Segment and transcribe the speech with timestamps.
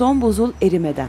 [0.00, 1.08] Son buzul erimeden.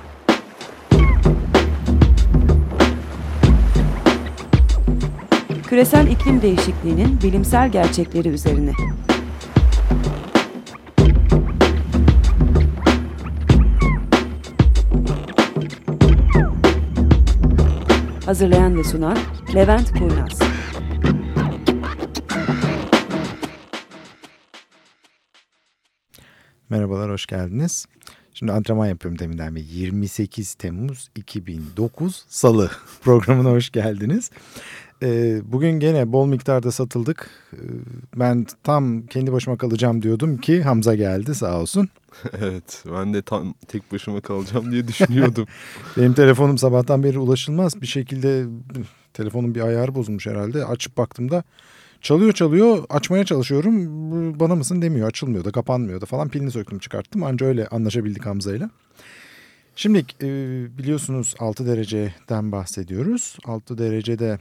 [5.63, 8.71] Küresel iklim değişikliğinin bilimsel gerçekleri üzerine.
[18.26, 19.17] Hazırlayan ve sunan
[19.55, 20.39] Levent Kurnaz.
[26.69, 27.85] Merhabalar, hoş geldiniz.
[28.41, 29.63] Şimdi antrenman yapıyorum deminden beri.
[29.63, 34.31] 28 Temmuz 2009 Salı programına hoş geldiniz.
[35.04, 37.30] Ee, bugün gene bol miktarda satıldık.
[37.54, 37.58] Ee,
[38.16, 41.90] ben tam kendi başıma kalacağım diyordum ki Hamza geldi sağ olsun.
[42.40, 45.48] Evet ben de tam tek başıma kalacağım diye düşünüyordum.
[45.98, 48.45] Benim telefonum sabahtan beri ulaşılmaz bir şekilde
[49.14, 50.66] telefonun bir ayarı bozulmuş herhalde.
[50.66, 51.44] Açıp baktığımda
[52.01, 57.23] çalıyor çalıyor açmaya çalışıyorum bana mısın demiyor açılmıyor da kapanmıyor da falan pilini söktüm çıkarttım
[57.23, 58.69] anca öyle anlaşabildik Hamza'yla.
[59.75, 60.27] Şimdi e,
[60.77, 63.38] biliyorsunuz 6 dereceden bahsediyoruz.
[63.45, 64.39] 6 derecede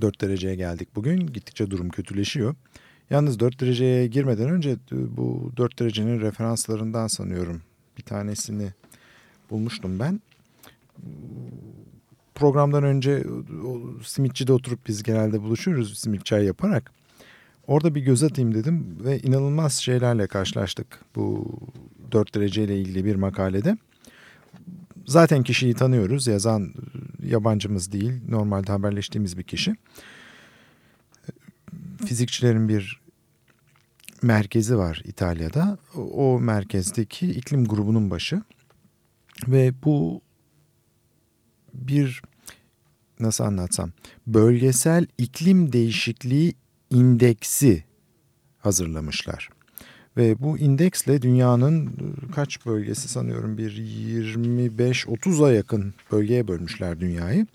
[0.00, 1.26] 4 dereceye geldik bugün.
[1.26, 2.54] Gittikçe durum kötüleşiyor.
[3.10, 4.76] Yalnız 4 dereceye girmeden önce e,
[5.16, 7.62] bu 4 derecenin referanslarından sanıyorum
[7.98, 8.72] bir tanesini
[9.50, 10.20] bulmuştum ben.
[12.42, 13.24] Programdan önce
[14.04, 16.92] simitçide oturup biz genelde buluşuyoruz simit çay yaparak.
[17.66, 21.58] Orada bir göz atayım dedim ve inanılmaz şeylerle karşılaştık bu
[22.12, 23.76] 4 dereceyle ilgili bir makalede.
[25.06, 26.26] Zaten kişiyi tanıyoruz.
[26.26, 26.74] Yazan
[27.24, 28.12] yabancımız değil.
[28.28, 29.74] Normalde haberleştiğimiz bir kişi.
[32.06, 33.00] Fizikçilerin bir
[34.22, 35.78] merkezi var İtalya'da.
[35.96, 38.42] O merkezdeki iklim grubunun başı.
[39.48, 40.20] Ve bu
[41.74, 42.22] bir
[43.22, 43.90] nasıl anlatsam
[44.26, 46.54] bölgesel iklim değişikliği
[46.90, 47.84] indeksi
[48.58, 49.48] hazırlamışlar.
[50.16, 51.90] Ve bu indeksle dünyanın e,
[52.34, 57.46] kaç bölgesi sanıyorum bir 25-30'a yakın bölgeye bölmüşler dünyayı.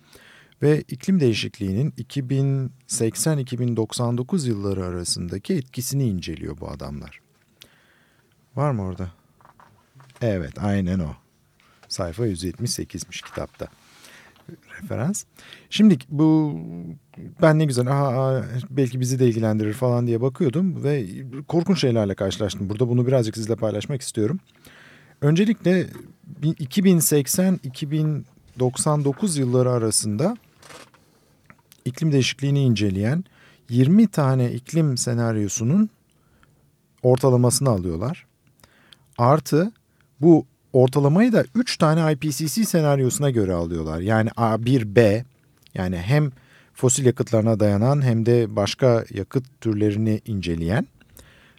[0.62, 7.20] Ve iklim değişikliğinin 2080-2099 yılları arasındaki etkisini inceliyor bu adamlar.
[8.56, 9.12] Var mı orada?
[10.22, 11.16] Evet aynen o.
[11.88, 13.68] Sayfa 178'miş kitapta
[14.82, 15.24] referans.
[15.70, 16.60] Şimdi bu
[17.42, 21.08] ben ne güzel aha, belki bizi de ilgilendirir falan diye bakıyordum ve
[21.48, 22.70] korkunç şeylerle karşılaştım.
[22.70, 24.40] Burada bunu birazcık sizle paylaşmak istiyorum.
[25.22, 25.88] Öncelikle
[26.42, 30.38] 2080-2099 yılları arasında
[31.86, 33.24] iklim değişikliğini inceleyen
[33.70, 35.90] 20 tane iklim senaryosunun
[37.04, 38.26] ortalamasını alıyorlar.
[39.18, 39.72] Artı
[40.22, 44.00] bu ortalamayı da 3 tane IPCC senaryosuna göre alıyorlar.
[44.00, 45.24] Yani A1B
[45.74, 46.32] yani hem
[46.74, 50.88] fosil yakıtlarına dayanan hem de başka yakıt türlerini inceleyen.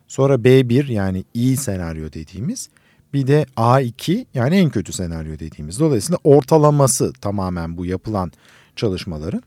[0.08, 2.68] Sonra B1 yani iyi senaryo dediğimiz.
[3.12, 5.80] Bir de A2 yani en kötü senaryo dediğimiz.
[5.80, 8.32] Dolayısıyla ortalaması tamamen bu yapılan
[8.76, 9.42] çalışmaları.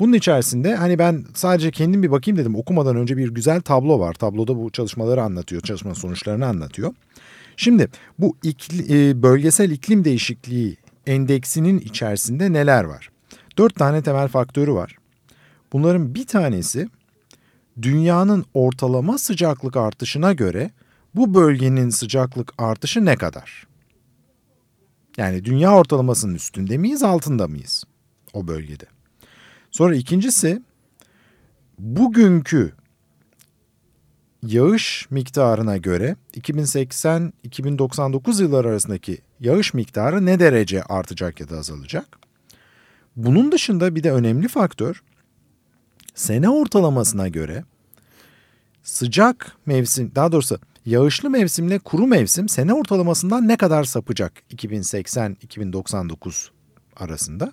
[0.00, 2.56] Bunun içerisinde hani ben sadece kendim bir bakayım dedim.
[2.56, 4.14] Okumadan önce bir güzel tablo var.
[4.14, 6.94] Tabloda bu çalışmaları anlatıyor, çalışma sonuçlarını anlatıyor.
[7.60, 7.88] Şimdi
[8.18, 10.76] bu ikli, e, bölgesel iklim değişikliği
[11.06, 13.10] endeksinin içerisinde neler var?
[13.58, 14.96] Dört tane temel faktörü var.
[15.72, 16.88] Bunların bir tanesi
[17.82, 20.70] dünyanın ortalama sıcaklık artışına göre
[21.14, 23.66] bu bölgenin sıcaklık artışı ne kadar?
[25.16, 27.84] Yani dünya ortalamasının üstünde miyiz, altında mıyız
[28.32, 28.86] o bölgede?
[29.70, 30.62] Sonra ikincisi
[31.78, 32.72] bugünkü
[34.42, 42.18] yağış miktarına göre 2080-2099 yılları arasındaki yağış miktarı ne derece artacak ya da azalacak?
[43.16, 45.02] Bunun dışında bir de önemli faktör
[46.14, 47.64] sene ortalamasına göre
[48.82, 56.48] sıcak mevsim daha doğrusu yağışlı mevsimle kuru mevsim sene ortalamasından ne kadar sapacak 2080-2099
[56.96, 57.52] arasında?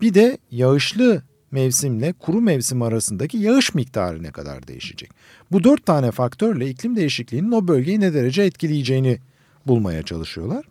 [0.00, 5.10] Bir de yağışlı mevsimle kuru mevsim arasındaki yağış miktarı ne kadar değişecek?
[5.52, 9.18] Bu dört tane faktörle iklim değişikliğinin o bölgeyi ne derece etkileyeceğini
[9.66, 10.64] bulmaya çalışıyorlar.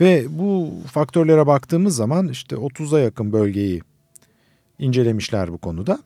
[0.00, 3.82] Ve bu faktörlere baktığımız zaman işte 30'a yakın bölgeyi
[4.78, 6.02] incelemişler bu konuda.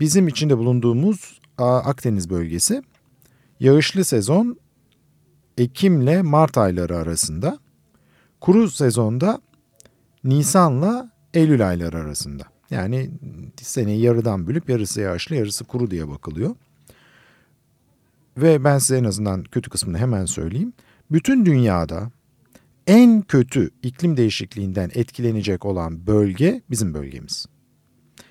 [0.00, 2.82] Bizim içinde bulunduğumuz Akdeniz bölgesi
[3.60, 4.56] yağışlı sezon
[5.58, 7.58] Ekim'le Mart ayları arasında,
[8.40, 9.40] kuru sezonda
[10.24, 12.44] Nisan'la Eylül ayları arasında.
[12.70, 13.10] Yani
[13.62, 16.56] seneyi yarıdan bölüp yarısı yağışlı yarısı kuru diye bakılıyor.
[18.36, 20.72] Ve ben size en azından kötü kısmını hemen söyleyeyim.
[21.10, 22.10] Bütün dünyada
[22.86, 27.46] en kötü iklim değişikliğinden etkilenecek olan bölge bizim bölgemiz.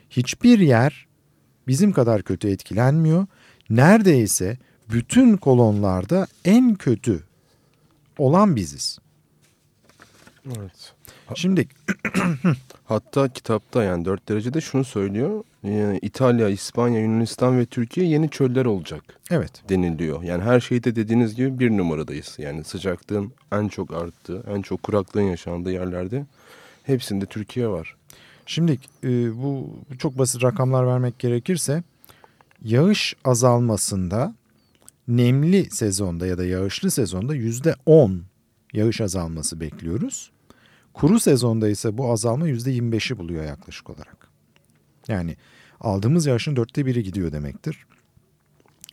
[0.09, 1.07] Hiçbir yer
[1.67, 3.27] bizim kadar kötü etkilenmiyor.
[3.69, 4.57] Neredeyse
[4.91, 7.23] bütün kolonlarda en kötü
[8.17, 8.99] olan biziz.
[10.45, 10.93] Evet.
[11.35, 11.67] Şimdi
[12.85, 15.43] Hatta kitapta yani 4 derecede şunu söylüyor.
[15.63, 20.23] Yani İtalya, İspanya, Yunanistan ve Türkiye yeni çöller olacak evet deniliyor.
[20.23, 22.35] Yani her şeyde dediğiniz gibi bir numaradayız.
[22.37, 26.25] Yani sıcaklığın en çok arttığı, en çok kuraklığın yaşandığı yerlerde
[26.83, 27.95] hepsinde Türkiye var.
[28.45, 31.83] Şimdi e, bu çok basit rakamlar vermek gerekirse
[32.63, 34.35] yağış azalmasında
[35.07, 38.23] nemli sezonda ya da yağışlı sezonda yüzde on
[38.73, 40.31] yağış azalması bekliyoruz.
[40.99, 44.29] Kuru sezonda ise bu azalma yüzde yirmi beşi buluyor yaklaşık olarak.
[45.07, 45.37] Yani
[45.79, 47.85] aldığımız yağışın dörtte biri gidiyor demektir.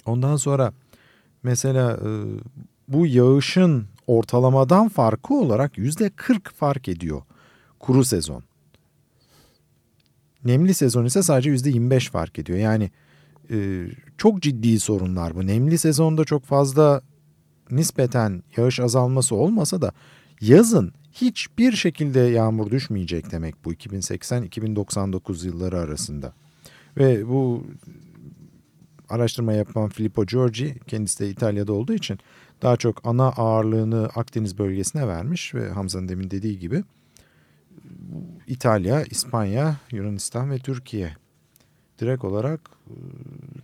[0.05, 0.73] Ondan sonra
[1.43, 2.09] mesela e,
[2.89, 7.23] bu yağışın ortalamadan farkı olarak yüzde kırk fark ediyor
[7.81, 8.43] kuru sezon.
[10.45, 12.59] Nemli sezon ise sadece yüzde yirmi beş fark ediyor.
[12.59, 12.91] Yani
[13.51, 13.87] e,
[14.19, 15.47] çok ciddi sorunlar bu.
[15.47, 17.03] Nemli sezonda çok fazla
[17.71, 19.93] nispeten yağış azalması olmasa da
[20.41, 26.33] yazın hiçbir şekilde yağmur düşmeyecek demek bu 2080-2099 yılları arasında.
[26.97, 27.67] Ve bu
[29.09, 32.19] araştırma yapan Filippo Giorgi kendisi de İtalya'da olduğu için
[32.63, 36.85] daha çok ana ağırlığını Akdeniz bölgesine vermiş ve Hamza'nın demin dediği gibi
[38.47, 41.17] İtalya, İspanya, Yunanistan ve Türkiye
[41.99, 42.61] direkt olarak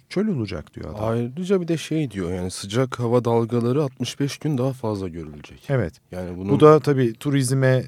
[0.09, 1.09] çöl olacak diyor adam.
[1.09, 5.65] Ayrıca bir de şey diyor yani sıcak hava dalgaları 65 gün daha fazla görülecek.
[5.69, 5.95] Evet.
[6.13, 6.51] Yani bunun...
[6.51, 7.85] Bu da tabii turizme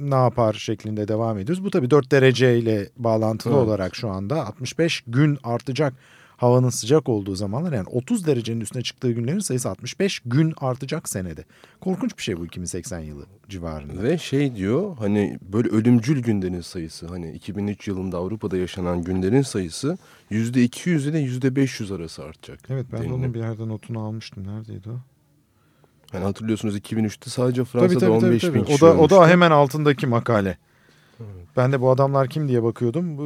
[0.00, 1.64] ne yapar şeklinde devam ediyoruz.
[1.64, 3.62] Bu tabii 4 dereceyle bağlantılı Evet.
[3.66, 5.94] olarak şu anda 65 gün artacak
[6.38, 11.44] havanın sıcak olduğu zamanlar yani 30 derecenin üstüne çıktığı günlerin sayısı 65 gün artacak senede.
[11.80, 14.02] Korkunç bir şey bu 2080 yılı civarında.
[14.02, 19.98] Ve şey diyor hani böyle ölümcül günlerin sayısı hani 2003 yılında Avrupa'da yaşanan günlerin sayısı
[20.30, 22.60] %200 ile %500 arası artacak.
[22.68, 23.18] Evet ben de deniliyor.
[23.18, 24.46] onun bir yerden notunu almıştım.
[24.46, 24.98] Neredeydi o?
[26.12, 28.54] Yani hatırlıyorsunuz 2003'te sadece Tabii, Fransa'da tabii, tabii, 15 tabii.
[28.54, 29.16] bin O kişi da, o ölmüştü.
[29.16, 30.58] da hemen altındaki makale.
[31.56, 33.18] Ben de bu adamlar kim diye bakıyordum.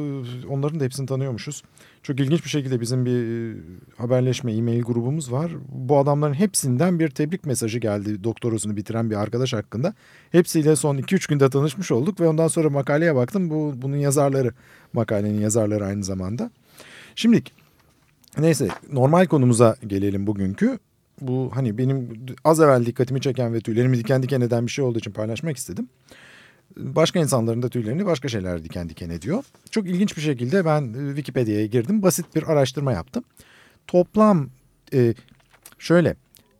[0.49, 1.63] Onların da hepsini tanıyormuşuz.
[2.03, 3.57] Çok ilginç bir şekilde bizim bir e,
[3.97, 5.51] haberleşme e-mail grubumuz var.
[5.69, 9.93] Bu adamların hepsinden bir tebrik mesajı geldi doktorasını bitiren bir arkadaş hakkında.
[10.31, 13.49] Hepsiyle son 2-3 günde tanışmış olduk ve ondan sonra makaleye baktım.
[13.49, 14.53] Bu bunun yazarları,
[14.93, 16.51] makalenin yazarları aynı zamanda.
[17.15, 17.43] Şimdi
[18.37, 20.79] neyse normal konumuza gelelim bugünkü.
[21.21, 24.99] Bu hani benim az evvel dikkatimi çeken ve tüylerimi diken diken eden bir şey olduğu
[24.99, 25.87] için paylaşmak istedim
[26.77, 29.43] başka insanların da tüylerini başka şeyler diken diken ediyor.
[29.71, 32.03] Çok ilginç bir şekilde ben e, Wikipedia'ya girdim.
[32.03, 33.23] Basit bir araştırma yaptım.
[33.87, 34.49] Toplam
[34.93, 35.13] e,
[35.79, 36.15] şöyle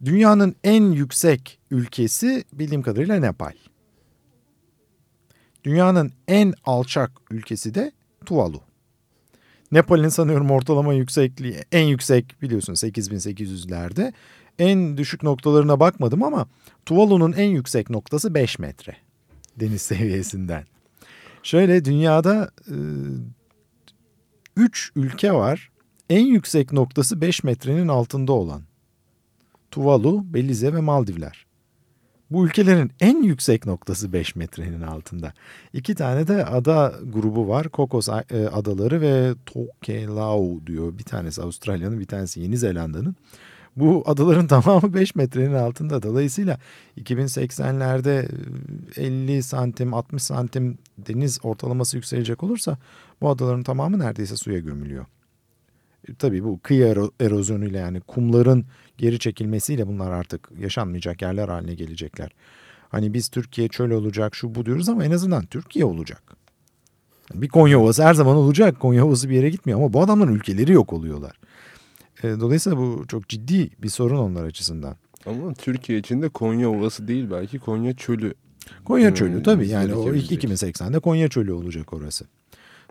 [0.06, 3.54] dünyanın en yüksek ülkesi bildiğim kadarıyla Nepal.
[5.64, 7.92] Dünyanın en alçak ülkesi de
[8.26, 8.62] Tuvalu.
[9.72, 14.14] Nepal'in sanıyorum ortalama yüksekliği en yüksek biliyorsun 8800'lerde.
[14.60, 16.48] En düşük noktalarına bakmadım ama
[16.86, 18.96] Tuvalu'nun en yüksek noktası 5 metre
[19.60, 20.64] deniz seviyesinden.
[21.44, 22.52] Şöyle dünyada
[24.58, 25.72] 3 ülke var.
[26.10, 28.62] En yüksek noktası 5 metrenin altında olan.
[29.72, 31.46] Tuvalu, Belize ve Maldivler.
[32.32, 35.34] Bu ülkelerin en yüksek noktası 5 metrenin altında.
[35.74, 37.70] İki tane de ada grubu var.
[37.70, 40.98] Kokos e, adaları ve Tokelau diyor.
[40.98, 43.16] Bir tanesi Avustralya'nın bir tanesi Yeni Zelanda'nın.
[43.76, 46.04] Bu adaların tamamı 5 metrenin altında.
[46.04, 46.58] Dolayısıyla
[47.02, 48.28] 2080'lerde
[48.98, 52.78] 50 santim 60 santim deniz ortalaması yükselecek olursa
[53.22, 55.06] bu adaların tamamı neredeyse suya gömülüyor.
[56.10, 58.66] E, Tabii bu kıyı ero- erozyonuyla yani kumların
[58.98, 62.32] geri çekilmesiyle bunlar artık yaşanmayacak yerler haline gelecekler.
[62.90, 66.24] Hani biz Türkiye çöl olacak şu bu diyoruz ama en azından Türkiye olacak.
[67.34, 68.80] Bir Konya Ovası her zaman olacak.
[68.80, 71.40] Konya Ovası bir yere gitmiyor ama bu adamların ülkeleri yok oluyorlar.
[72.24, 74.96] E, Dolayısıyla bu çok ciddi bir sorun onlar açısından.
[75.26, 78.34] Ama Türkiye için de Konya Ovası değil belki Konya Çölü.
[78.86, 80.44] Konya Hmm, Çölü tabii yani o gerekecek.
[80.44, 82.26] 2080'de Konya Çölü olacak orası.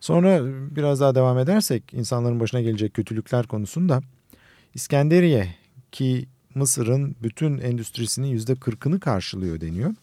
[0.01, 0.41] Sonra
[0.77, 4.01] biraz daha devam edersek insanların başına gelecek kötülükler konusunda
[4.75, 5.55] İskenderiye
[5.93, 9.95] ki Mısır'ın bütün endüstrisinin yüzde kırkını karşılıyor deniyor.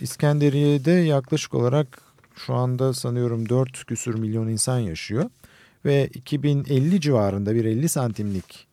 [0.00, 2.02] İskenderiye'de yaklaşık olarak
[2.36, 5.30] şu anda sanıyorum 4 küsür milyon insan yaşıyor.
[5.84, 8.66] Ve 2050 civarında bir 50 santimlik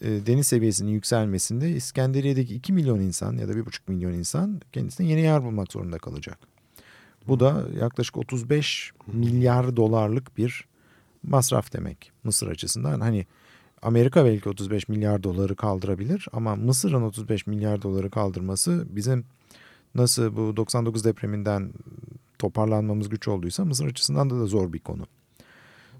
[0.00, 5.20] e, deniz seviyesinin yükselmesinde İskenderiye'deki 2 milyon insan ya da 1,5 milyon insan kendisine yeni
[5.20, 6.38] yer bulmak zorunda kalacak.
[7.28, 10.64] Bu da yaklaşık 35 milyar dolarlık bir
[11.22, 13.00] masraf demek Mısır açısından.
[13.00, 13.26] Hani
[13.82, 19.24] Amerika belki 35 milyar doları kaldırabilir ama Mısır'ın 35 milyar doları kaldırması bizim
[19.94, 21.72] nasıl bu 99 depreminden
[22.38, 25.06] toparlanmamız güç olduysa Mısır açısından da, da zor bir konu.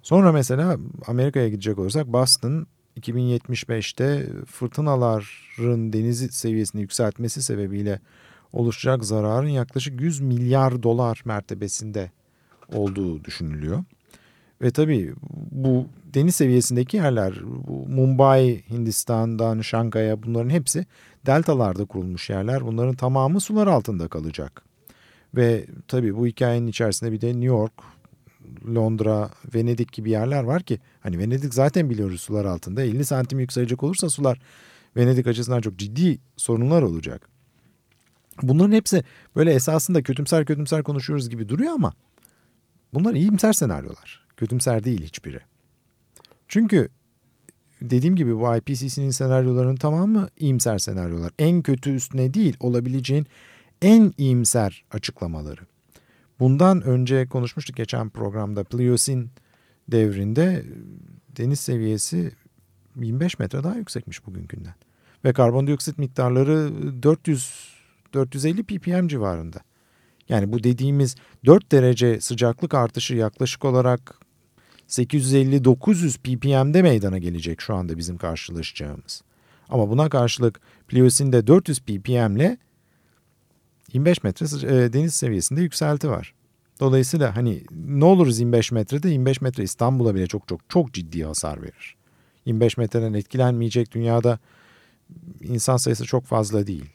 [0.02, 0.76] Sonra mesela
[1.07, 2.66] Amerika'ya gidecek olursak Boston
[3.00, 8.00] 2075'te fırtınaların deniz seviyesini yükseltmesi sebebiyle
[8.52, 12.11] oluşacak zararın yaklaşık 100 milyar dolar mertebesinde
[12.75, 13.85] olduğu düşünülüyor.
[14.62, 15.14] Ve tabii
[15.50, 17.40] bu deniz seviyesindeki yerler
[17.88, 20.87] Mumbai, Hindistan'dan Şangay'a bunların hepsi
[21.26, 22.66] deltalarda kurulmuş yerler.
[22.66, 24.62] Bunların tamamı sular altında kalacak.
[25.37, 27.73] Ve tabii bu hikayenin içerisinde bir de New York,
[28.75, 33.83] Londra, Venedik gibi yerler var ki hani Venedik zaten biliyoruz sular altında 50 santim yükselecek
[33.83, 34.40] olursa sular
[34.97, 37.28] Venedik açısından çok ciddi sorunlar olacak.
[38.42, 39.04] Bunların hepsi
[39.37, 41.92] böyle esasında kötümser kötümser konuşuyoruz gibi duruyor ama
[42.95, 44.26] bunlar iyimser senaryolar.
[44.37, 45.40] Kötümser değil hiçbiri.
[46.49, 46.88] Çünkü
[47.83, 51.33] dediğim gibi bu IPCC'nin senaryolarının tamamı iyimser senaryolar.
[51.38, 53.26] En kötü üstüne değil olabileceğin
[53.83, 55.61] en iyimser açıklamaları.
[56.40, 59.30] Bundan önce konuşmuştuk geçen programda Pliyosin
[59.88, 60.64] devrinde
[61.37, 62.32] deniz seviyesi
[62.97, 64.75] 25 metre daha yüksekmiş bugünkünden.
[65.25, 67.70] Ve karbondioksit miktarları 400
[68.14, 69.59] 450 ppm civarında.
[70.28, 71.16] Yani bu dediğimiz
[71.47, 74.18] 4 derece sıcaklık artışı yaklaşık olarak
[74.88, 79.23] 850-900 ppm'de meydana gelecek şu anda bizim karşılaşacağımız.
[79.68, 82.56] Ama buna karşılık Pliyosin'de 400 ppm'le
[83.92, 86.35] 25 metre e, deniz seviyesinde yükselti var.
[86.80, 91.62] Dolayısıyla hani ne oluruz 25 metrede 25 metre İstanbul'a bile çok çok çok ciddi hasar
[91.62, 91.97] verir.
[92.47, 94.38] 25 metreden etkilenmeyecek dünyada
[95.40, 96.90] insan sayısı çok fazla değil.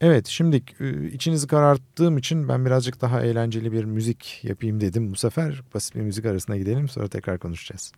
[0.00, 5.12] Evet şimdi e, içinizi kararttığım için ben birazcık daha eğlenceli bir müzik yapayım dedim.
[5.12, 7.92] Bu sefer basit bir müzik arasına gidelim sonra tekrar konuşacağız.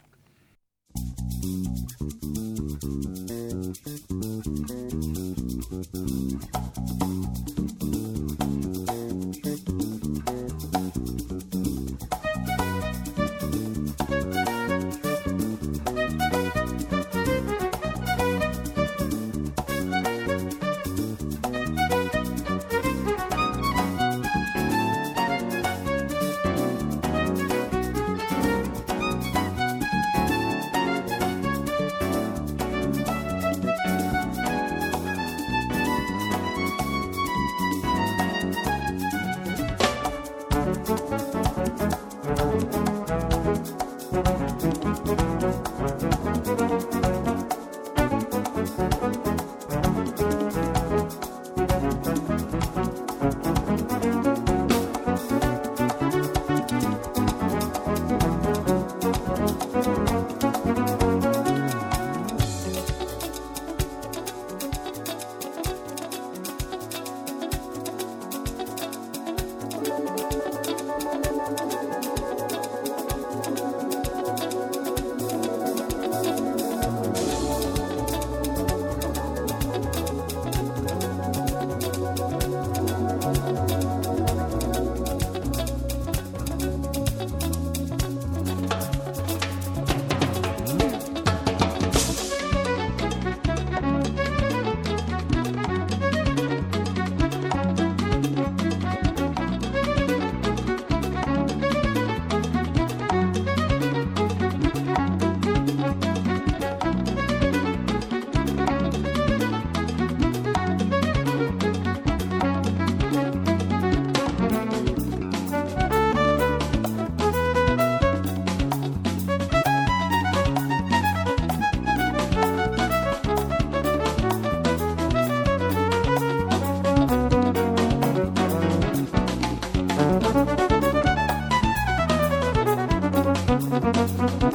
[133.78, 134.45] Música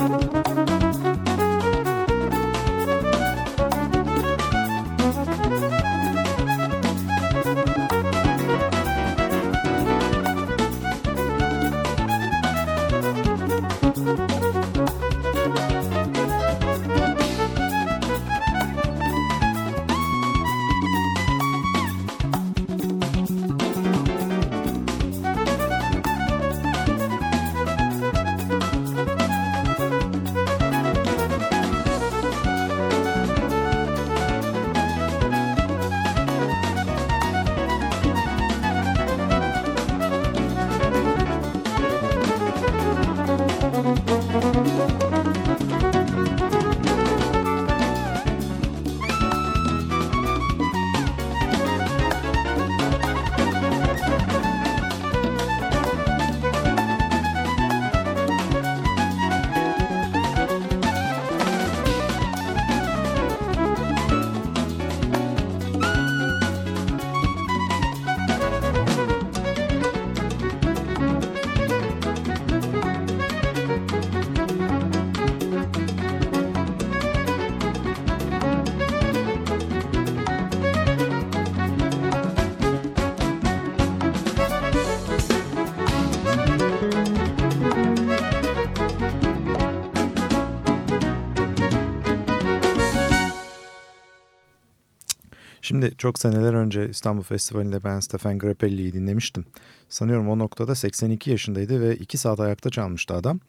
[95.61, 99.45] Şimdi çok seneler önce İstanbul Festivali'nde ben Stefan Grappelli'yi dinlemiştim.
[99.89, 103.39] Sanıyorum o noktada 82 yaşındaydı ve 2 saat ayakta çalmıştı adam.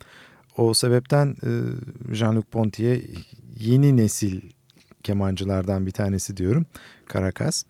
[0.57, 1.51] O sebepten e,
[2.15, 3.03] Jean-Luc Ponty'ye
[3.59, 4.41] yeni nesil
[5.03, 6.67] kemancılardan bir tanesi diyorum.
[7.07, 7.65] Karakas.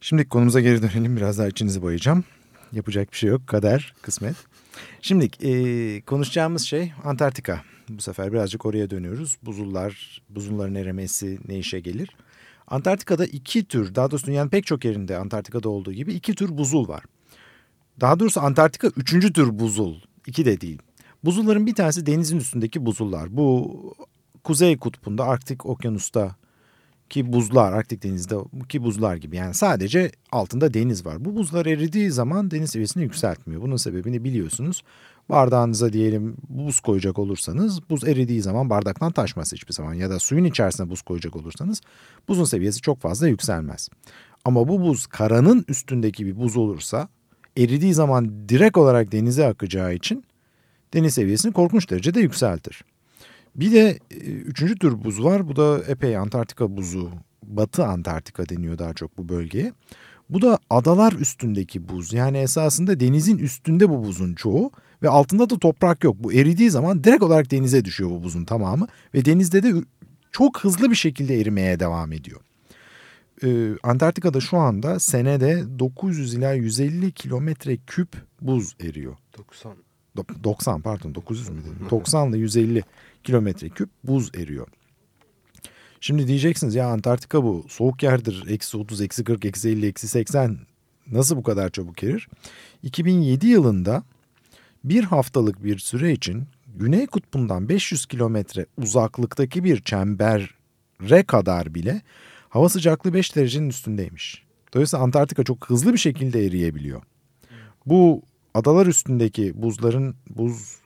[0.00, 1.16] Şimdi konumuza geri dönelim.
[1.16, 2.24] Biraz daha içinizi boyayacağım.
[2.72, 3.46] Yapacak bir şey yok.
[3.46, 4.36] Kader, kısmet.
[5.02, 7.62] Şimdi e, konuşacağımız şey Antarktika.
[7.88, 9.36] Bu sefer birazcık oraya dönüyoruz.
[9.42, 12.16] Buzullar, buzulların erimesi ne işe gelir?
[12.68, 16.88] Antarktika'da iki tür, daha doğrusu dünyanın pek çok yerinde Antarktika'da olduğu gibi iki tür buzul
[16.88, 17.04] var.
[18.00, 19.94] Daha doğrusu Antarktika üçüncü tür buzul.
[20.26, 20.78] İki de değil.
[21.24, 23.36] Buzulların bir tanesi denizin üstündeki buzullar.
[23.36, 23.72] Bu
[24.44, 26.36] Kuzey Kutbu'nda Arktik Okyanus'ta
[27.10, 28.36] ki buzlar Arktik Deniz'de
[28.68, 31.24] ki buzlar gibi yani sadece altında deniz var.
[31.24, 33.62] Bu buzlar eridiği zaman deniz seviyesini yükseltmiyor.
[33.62, 34.82] Bunun sebebini biliyorsunuz.
[35.28, 39.94] Bardağınıza diyelim buz koyacak olursanız buz eridiği zaman bardaktan taşmaz hiçbir zaman.
[39.94, 41.80] Ya da suyun içerisine buz koyacak olursanız
[42.28, 43.88] buzun seviyesi çok fazla yükselmez.
[44.44, 47.08] Ama bu buz karanın üstündeki bir buz olursa
[47.56, 50.24] eridiği zaman direkt olarak denize akacağı için
[50.94, 52.84] deniz seviyesini korkunç derecede yükseltir.
[53.56, 55.48] Bir de e, üçüncü tür buz var.
[55.48, 57.10] Bu da epey Antarktika buzu.
[57.42, 59.72] Batı Antarktika deniyor daha çok bu bölgeye.
[60.30, 62.12] Bu da adalar üstündeki buz.
[62.12, 64.70] Yani esasında denizin üstünde bu buzun çoğu
[65.02, 66.16] ve altında da toprak yok.
[66.18, 69.74] Bu eridiği zaman direkt olarak denize düşüyor bu buzun tamamı ve denizde de
[70.32, 72.40] çok hızlı bir şekilde erimeye devam ediyor.
[73.44, 78.08] Ee, Antarktika'da şu anda senede 900 ila 150 kilometre küp
[78.40, 79.16] buz eriyor.
[79.38, 79.76] 90.
[80.44, 81.86] 90 pardon 900 mü dedim?
[81.90, 82.82] 90 ile 150
[83.24, 84.66] kilometre küp buz eriyor.
[86.00, 88.44] Şimdi diyeceksiniz ya Antarktika bu soğuk yerdir.
[88.48, 90.58] Eksi 30, eksi 40, eksi 50, eksi 80
[91.10, 92.28] nasıl bu kadar çabuk erir?
[92.82, 94.02] 2007 yılında
[94.88, 96.44] bir haftalık bir süre için
[96.76, 102.02] Güney Kutbu'ndan 500 kilometre uzaklıktaki bir çembere kadar bile
[102.48, 104.44] hava sıcaklığı 5 derecenin üstündeymiş.
[104.74, 107.02] Dolayısıyla Antarktika çok hızlı bir şekilde eriyebiliyor.
[107.86, 108.22] Bu
[108.54, 110.76] adalar üstündeki buzların buz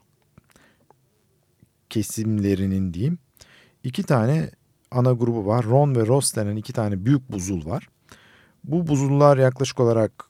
[1.91, 3.19] kesimlerinin diyeyim
[3.85, 4.51] iki tane
[4.91, 5.65] ana grubu var.
[5.65, 7.89] Ron ve Ross denen iki tane büyük buzul var.
[8.65, 10.25] Bu buzullar yaklaşık olarak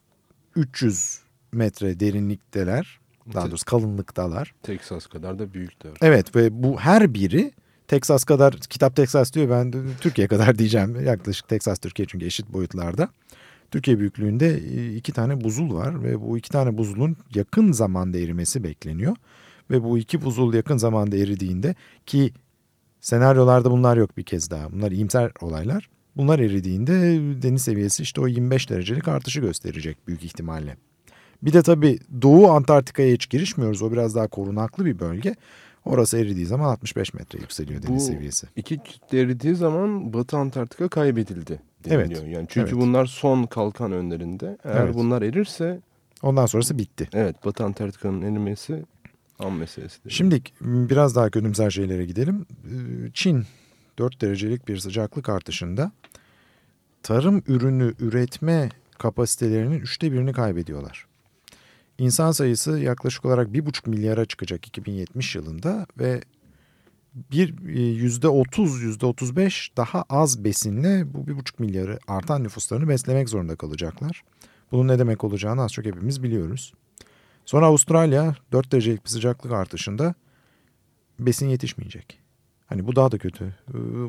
[0.55, 1.19] 300
[1.51, 3.00] metre derinlikteler.
[3.33, 4.53] Daha doğrusu kalınlıktalar.
[4.63, 5.91] Texas kadar da büyükler.
[6.01, 7.51] Evet ve bu her biri
[7.87, 11.05] Texas kadar, kitap Texas diyor ben Türkiye kadar diyeceğim.
[11.05, 13.09] Yaklaşık Texas Türkiye çünkü eşit boyutlarda.
[13.71, 18.63] Türkiye büyüklüğünde e, iki tane buzul var ve bu iki tane buzulun yakın zamanda erimesi
[18.63, 19.15] bekleniyor.
[19.69, 22.33] Ve bu iki buzul yakın zamanda eridiğinde ki
[23.01, 24.71] senaryolarda bunlar yok bir kez daha.
[24.71, 25.89] Bunlar iyimser olaylar.
[26.17, 26.93] Bunlar eridiğinde
[27.41, 30.77] deniz seviyesi işte o 25 derecelik artışı gösterecek büyük ihtimalle.
[31.43, 33.81] Bir de tabii Doğu Antarktika'ya hiç girişmiyoruz.
[33.81, 35.35] O biraz daha korunaklı bir bölge.
[35.85, 38.47] Orası eridiği zaman 65 metre yükseliyor deniz Bu seviyesi.
[38.55, 42.21] iki kütle eridiği zaman Batı Antarktika kaybedildi deniliyor.
[42.23, 42.33] Evet.
[42.35, 42.81] Yani çünkü Evet.
[42.81, 44.57] bunlar son kalkan önlerinde.
[44.63, 44.95] Eğer Evet.
[44.95, 45.79] bunlar erirse
[46.23, 47.09] Ondan sonrası bitti.
[47.13, 48.83] evet Batı Antarktika'nın erimesi
[49.39, 50.09] an meselesidir.
[50.11, 52.45] Şimdi biraz daha kötümser şeylere gidelim.
[52.65, 53.45] Ee, Çin
[53.99, 55.91] 4 derecelik bir sıcaklık artışında
[57.03, 61.05] tarım ürünü üretme kapasitelerinin üçte birini kaybediyorlar.
[61.97, 66.21] İnsan sayısı yaklaşık olarak 1,5 milyara çıkacak 2070 yılında ve
[67.13, 73.29] bir e, yüzde 30, yüzde 35 daha az besinle bu 1,5 milyarı artan nüfuslarını beslemek
[73.29, 74.23] zorunda kalacaklar.
[74.71, 76.73] Bunun ne demek olacağını az çok hepimiz biliyoruz.
[77.45, 80.15] Sonra Avustralya 4 derecelik bir sıcaklık artışında
[81.19, 82.19] besin yetişmeyecek.
[82.65, 83.55] Hani bu daha da kötü.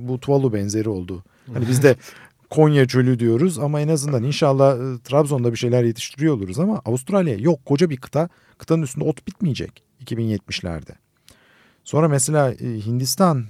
[0.00, 1.24] Bu Tuvalu benzeri oldu.
[1.52, 1.96] Hani biz de
[2.52, 7.34] Konya çölü diyoruz ama en azından inşallah e, Trabzon'da bir şeyler yetiştiriyor oluruz ama Avustralya
[7.34, 8.28] yok koca bir kıta.
[8.58, 10.92] Kıtanın üstünde ot bitmeyecek 2070'lerde.
[11.84, 13.44] Sonra mesela e, Hindistan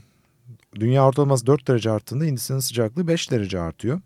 [0.75, 4.01] dünya ortalaması 4 derece arttığında Hindistan'ın sıcaklığı 5 derece artıyor.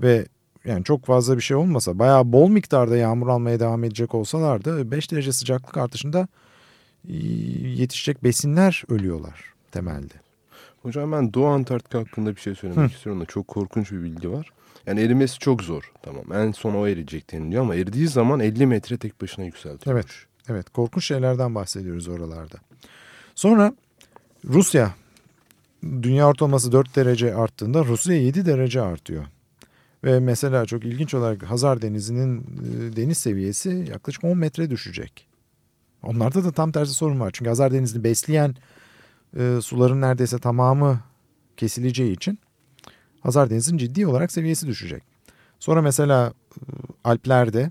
[0.00, 0.26] Ve
[0.64, 5.12] yani çok fazla bir şey olmasa bayağı bol miktarda yağmur almaya devam edecek olsalardı 5
[5.12, 6.28] derece sıcaklık artışında
[7.08, 7.16] e,
[7.66, 10.31] yetişecek besinler ölüyorlar temelde.
[10.82, 14.50] Hocam ben Doğu Antarktika hakkında bir şey söylemek istiyorum da çok korkunç bir bilgi var.
[14.86, 15.92] Yani erimesi çok zor.
[16.02, 19.96] Tamam en son o eriyecek deniliyor ama eridiği zaman 50 metre tek başına yükseltiyor.
[19.96, 20.06] Evet.
[20.48, 22.56] Evet korkunç şeylerden bahsediyoruz oralarda.
[23.34, 23.74] Sonra
[24.44, 24.94] Rusya
[25.82, 29.24] dünya ortalaması 4 derece arttığında Rusya 7 derece artıyor.
[30.04, 35.26] Ve mesela çok ilginç olarak Hazar Denizi'nin e, deniz seviyesi yaklaşık 10 metre düşecek.
[36.02, 37.30] Onlarda da tam tersi sorun var.
[37.32, 38.56] Çünkü Hazar Denizi'ni besleyen
[39.36, 41.00] e, suların neredeyse tamamı
[41.56, 42.38] kesileceği için
[43.20, 45.02] Hazar Denizi'nin ciddi olarak seviyesi düşecek.
[45.58, 46.60] Sonra mesela e,
[47.04, 47.70] Alplerde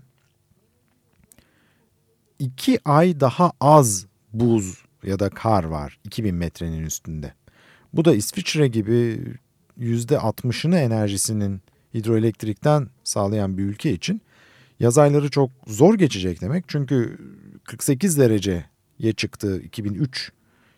[2.39, 7.33] iki ay daha az buz ya da kar var 2000 metrenin üstünde.
[7.93, 9.23] Bu da İsviçre gibi
[9.77, 11.61] yüzde 60'ını enerjisinin
[11.93, 14.21] hidroelektrikten sağlayan bir ülke için
[14.79, 16.65] yaz ayları çok zor geçecek demek.
[16.67, 17.17] Çünkü
[17.63, 20.31] 48 dereceye çıktı 2003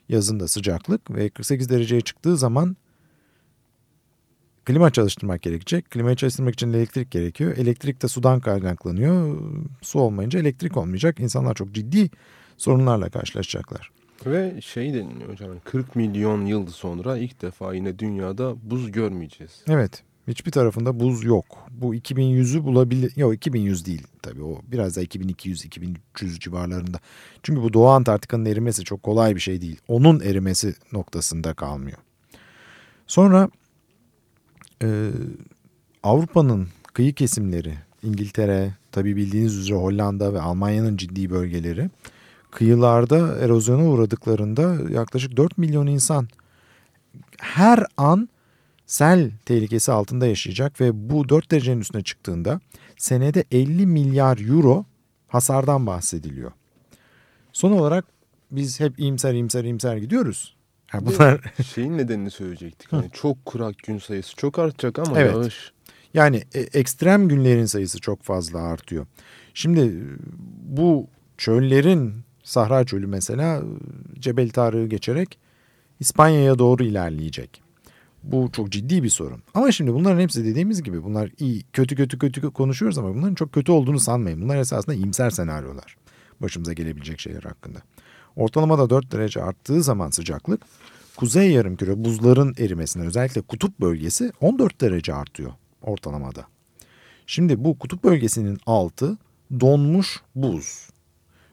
[0.10, 2.78] yazında sıcaklık ve 48 dereceye çıktığı zaman
[4.66, 5.92] klima çalıştırmak gerekecek.
[5.92, 7.58] Klimayı çalıştırmak için elektrik gerekiyor.
[7.58, 9.42] Elektrik de sudan kaynaklanıyor.
[9.82, 11.20] Su olmayınca elektrik olmayacak.
[11.20, 12.10] İnsanlar çok ciddi
[12.58, 13.92] sorunlarla karşılaşacaklar.
[14.26, 19.64] Ve şey deniliyor hocam 40 milyon yıl sonra ilk defa yine dünyada buz görmeyeceğiz.
[19.68, 20.04] Evet.
[20.28, 21.46] Hiçbir tarafında buz yok.
[21.72, 23.14] Bu 2100'ü bulabilir.
[23.16, 27.00] Yok 2100 değil tabii o biraz da 2200-2300 civarlarında.
[27.44, 29.80] Çünkü bu Doğu Antarktika'nın erimesi çok kolay bir şey değil.
[29.88, 31.98] Onun erimesi noktasında kalmıyor.
[33.08, 33.50] Sonra
[34.84, 35.10] e,
[36.04, 41.90] Avrupa'nın kıyı kesimleri, İngiltere, tabii bildiğiniz üzere Hollanda ve Almanya'nın ciddi bölgeleri
[42.52, 46.28] kıyılarda erozyona uğradıklarında yaklaşık 4 milyon insan
[47.38, 48.30] her an
[48.86, 52.60] sel tehlikesi altında yaşayacak ve bu 4 derecenin üstüne çıktığında
[52.98, 54.86] senede 50 milyar euro
[55.28, 56.52] hasardan bahsediliyor.
[57.54, 58.06] Son olarak
[58.52, 60.56] biz hep iyimser iyimser iyimser gidiyoruz.
[60.94, 62.94] Yani bunlar şeyin nedenini söyleyecektik.
[62.94, 65.36] Hani çok kurak gün sayısı çok artacak ama evet.
[65.36, 65.72] yağış.
[66.14, 69.06] Yani e, ekstrem günlerin sayısı çok fazla artıyor.
[69.54, 70.04] Şimdi
[70.64, 73.64] bu çöllerin Sahra Çölü mesela
[74.20, 75.38] Cebel Tarık'ı geçerek
[76.00, 77.62] İspanya'ya doğru ilerleyecek.
[78.24, 79.44] Bu çok ciddi bir sorun.
[79.54, 83.52] Ama şimdi bunların hepsi dediğimiz gibi bunlar iyi kötü kötü kötü konuşuyoruz ama bunların çok
[83.52, 84.42] kötü olduğunu sanmayın.
[84.42, 85.96] Bunlar esasında iyimser senaryolar.
[86.42, 87.80] Başımıza gelebilecek şeyler hakkında.
[88.36, 90.62] Ortalamada 4 derece arttığı zaman sıcaklık
[91.16, 96.46] kuzey yarımküre buzların erimesine özellikle kutup bölgesi 14 derece artıyor ortalamada.
[97.28, 99.18] Şimdi bu kutup bölgesinin altı
[99.60, 100.90] donmuş buz.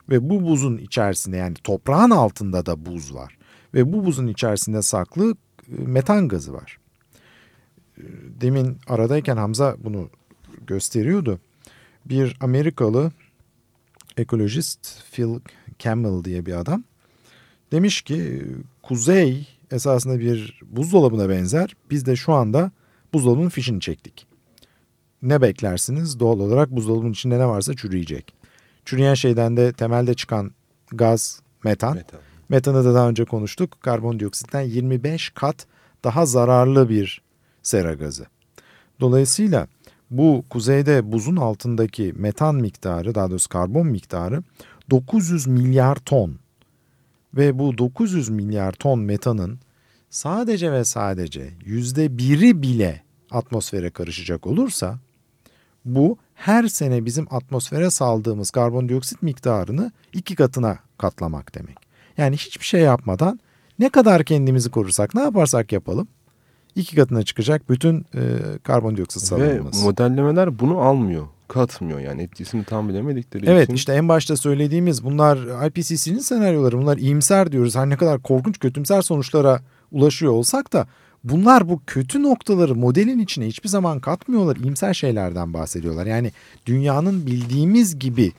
[0.09, 3.37] Ve bu buzun içerisinde yani toprağın altında da buz var.
[3.73, 5.35] Ve bu buzun içerisinde saklı
[5.71, 6.79] metan gazı var.
[7.97, 8.03] E,
[8.41, 10.09] demin aradayken Hamza bunu
[10.67, 11.39] gösteriyordu.
[12.05, 13.11] Bir Amerikalı
[14.17, 15.39] ekolojist Phil
[15.79, 16.83] Campbell diye bir adam
[17.71, 18.47] demiş ki
[18.83, 21.75] kuzey esasında bir buzdolabına benzer.
[21.89, 22.71] Biz de şu anda
[23.13, 24.27] buzdolabının fişini çektik.
[25.21, 26.19] Ne beklersiniz?
[26.19, 28.33] Doğal olarak buzdolabının içinde ne varsa çürüyecek.
[28.85, 30.51] Çürüyen şeyden de temelde çıkan
[30.91, 31.95] gaz metan.
[31.95, 32.19] metan.
[32.51, 33.81] Metanı da daha önce konuştuk.
[33.81, 35.67] Karbondioksitten 25 kat
[36.03, 37.21] daha zararlı bir
[37.63, 38.25] sera gazı.
[38.99, 39.67] Dolayısıyla
[40.09, 44.43] bu kuzeyde buzun altındaki metan miktarı daha doğrusu karbon miktarı
[44.89, 46.39] 900 milyar ton.
[47.33, 49.59] Ve bu 900 milyar ton metanın
[50.09, 54.99] sadece ve sadece yüzde biri bile atmosfere karışacak olursa
[55.85, 61.90] bu her sene bizim atmosfere saldığımız karbondioksit miktarını iki katına katlamak demek.
[62.21, 63.39] Yani hiçbir şey yapmadan
[63.79, 66.07] ne kadar kendimizi korursak ne yaparsak yapalım
[66.75, 68.21] iki katına çıkacak bütün e,
[68.63, 69.81] karbondioksit salınması.
[69.81, 73.71] Ve modellemeler bunu almıyor, katmıyor yani etkisini tam bilemedikleri evet, için.
[73.71, 77.75] Evet işte en başta söylediğimiz bunlar IPCC'nin senaryoları bunlar iyimser diyoruz.
[77.75, 80.87] Her ne kadar korkunç kötümser sonuçlara ulaşıyor olsak da
[81.23, 84.55] bunlar bu kötü noktaları modelin içine hiçbir zaman katmıyorlar.
[84.55, 86.05] İyimser şeylerden bahsediyorlar.
[86.05, 86.31] Yani
[86.65, 88.31] dünyanın bildiğimiz gibi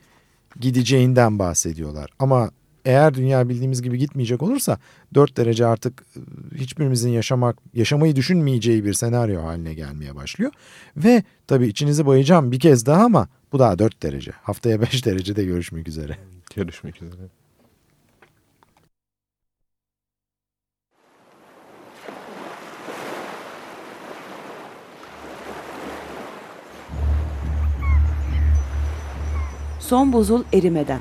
[0.60, 2.10] gideceğinden bahsediyorlar.
[2.18, 2.50] Ama
[2.84, 4.78] eğer dünya bildiğimiz gibi gitmeyecek olursa
[5.14, 10.52] 4 derece artık ıı, hiçbirimizin yaşamak yaşamayı düşünmeyeceği bir senaryo haline gelmeye başlıyor.
[10.96, 14.30] Ve tabii içinizi boyayacağım bir kez daha ama bu daha 4 derece.
[14.42, 16.16] Haftaya 5 derecede görüşmek üzere.
[16.56, 17.22] Görüşmek üzere.
[29.80, 31.00] Son buzul erimeden.